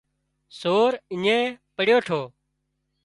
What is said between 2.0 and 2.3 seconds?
ٺو